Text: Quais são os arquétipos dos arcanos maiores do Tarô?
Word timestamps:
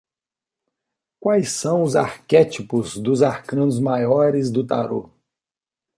Quais 1.19 1.51
são 1.51 1.83
os 1.83 1.95
arquétipos 1.95 2.97
dos 2.97 3.21
arcanos 3.21 3.79
maiores 3.79 4.49
do 4.49 4.65
Tarô? 4.65 5.11